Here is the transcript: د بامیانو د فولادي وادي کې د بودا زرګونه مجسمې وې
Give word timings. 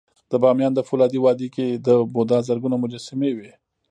د 0.31 0.33
بامیانو 0.43 0.77
د 0.77 0.81
فولادي 0.87 1.19
وادي 1.21 1.47
کې 1.55 1.67
د 1.87 1.89
بودا 2.13 2.39
زرګونه 2.47 2.75
مجسمې 2.83 3.31
وې 3.37 3.51